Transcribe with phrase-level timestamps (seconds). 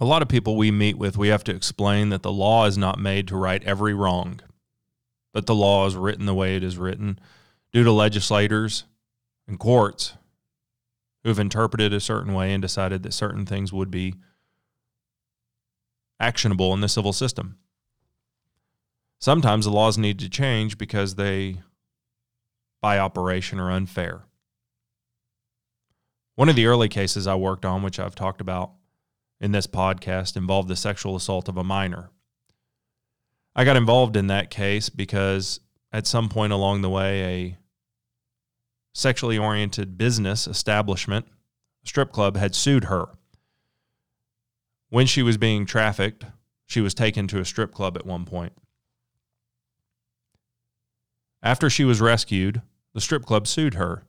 [0.00, 2.76] A lot of people we meet with, we have to explain that the law is
[2.76, 4.40] not made to right every wrong,
[5.32, 7.18] but the law is written the way it is written
[7.72, 8.84] due to legislators
[9.46, 10.16] and courts
[11.22, 14.14] who have interpreted a certain way and decided that certain things would be
[16.18, 17.56] actionable in the civil system.
[19.20, 21.60] Sometimes the laws need to change because they,
[22.82, 24.22] by operation, are unfair.
[26.34, 28.72] One of the early cases I worked on, which I've talked about
[29.40, 32.10] in this podcast involved the sexual assault of a minor.
[33.56, 35.60] I got involved in that case because
[35.92, 37.58] at some point along the way, a
[38.94, 41.26] sexually oriented business establishment,
[41.84, 43.06] strip club, had sued her.
[44.88, 46.24] When she was being trafficked,
[46.66, 48.52] she was taken to a strip club at one point.
[51.42, 52.62] After she was rescued,
[52.94, 54.04] the strip club sued her.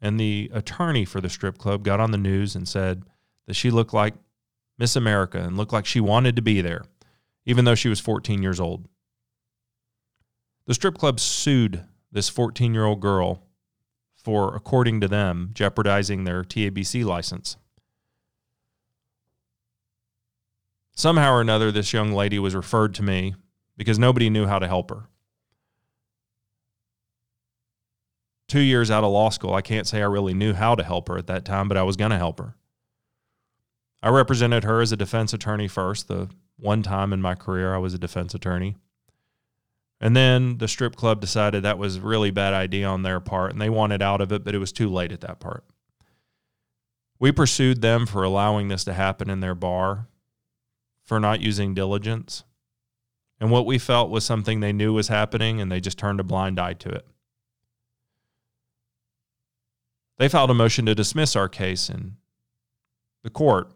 [0.00, 3.04] And the attorney for the strip club got on the news and said,
[3.46, 4.14] that she looked like
[4.78, 6.82] Miss America and looked like she wanted to be there,
[7.46, 8.88] even though she was 14 years old.
[10.66, 13.42] The strip club sued this 14 year old girl
[14.16, 17.56] for, according to them, jeopardizing their TABC license.
[20.92, 23.34] Somehow or another, this young lady was referred to me
[23.76, 25.08] because nobody knew how to help her.
[28.46, 31.08] Two years out of law school, I can't say I really knew how to help
[31.08, 32.54] her at that time, but I was going to help her.
[34.04, 36.08] I represented her as a defense attorney first.
[36.08, 38.76] The one time in my career I was a defense attorney.
[39.98, 43.52] And then the strip club decided that was a really bad idea on their part
[43.52, 45.64] and they wanted out of it, but it was too late at that part.
[47.18, 50.08] We pursued them for allowing this to happen in their bar,
[51.02, 52.44] for not using diligence.
[53.40, 56.24] And what we felt was something they knew was happening and they just turned a
[56.24, 57.06] blind eye to it.
[60.18, 62.16] They filed a motion to dismiss our case in
[63.22, 63.73] the court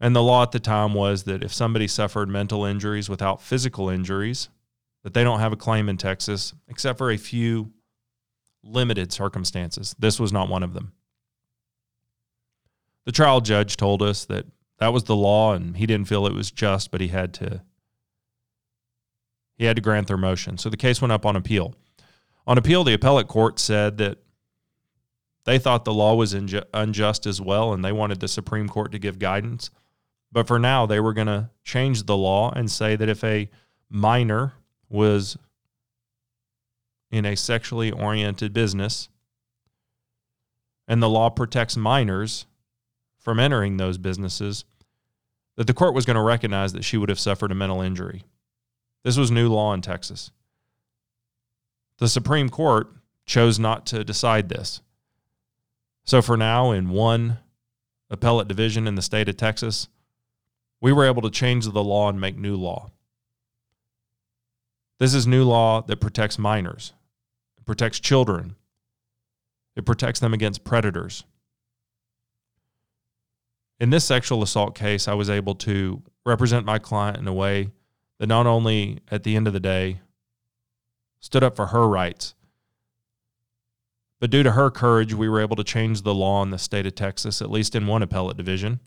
[0.00, 3.88] and the law at the time was that if somebody suffered mental injuries without physical
[3.88, 4.48] injuries,
[5.02, 7.72] that they don't have a claim in Texas, except for a few
[8.62, 9.94] limited circumstances.
[9.98, 10.92] This was not one of them.
[13.06, 14.46] The trial judge told us that
[14.78, 17.62] that was the law and he didn't feel it was just, but he had to
[19.56, 20.56] he had to grant their motion.
[20.56, 21.74] So the case went up on appeal.
[22.46, 24.18] On appeal, the appellate court said that
[25.44, 26.32] they thought the law was
[26.72, 29.70] unjust as well and they wanted the Supreme Court to give guidance.
[30.30, 33.48] But for now, they were going to change the law and say that if a
[33.88, 34.52] minor
[34.88, 35.36] was
[37.10, 39.08] in a sexually oriented business
[40.86, 42.46] and the law protects minors
[43.18, 44.64] from entering those businesses,
[45.56, 48.22] that the court was going to recognize that she would have suffered a mental injury.
[49.04, 50.30] This was new law in Texas.
[51.98, 52.88] The Supreme Court
[53.26, 54.80] chose not to decide this.
[56.04, 57.38] So for now, in one
[58.08, 59.88] appellate division in the state of Texas,
[60.80, 62.90] we were able to change the law and make new law.
[64.98, 66.92] This is new law that protects minors,
[67.56, 68.56] it protects children,
[69.76, 71.24] it protects them against predators.
[73.80, 77.70] In this sexual assault case, I was able to represent my client in a way
[78.18, 80.00] that not only at the end of the day
[81.20, 82.34] stood up for her rights,
[84.20, 86.86] but due to her courage, we were able to change the law in the state
[86.86, 88.80] of Texas, at least in one appellate division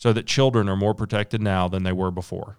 [0.00, 2.56] so that children are more protected now than they were before.